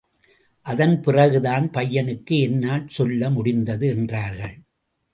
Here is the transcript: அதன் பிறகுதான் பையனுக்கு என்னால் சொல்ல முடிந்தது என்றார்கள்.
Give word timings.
அதன் 0.65 1.01
பிறகுதான் 1.01 1.69
பையனுக்கு 1.69 2.39
என்னால் 2.39 2.87
சொல்ல 2.87 3.29
முடிந்தது 3.29 3.87
என்றார்கள். 3.87 4.57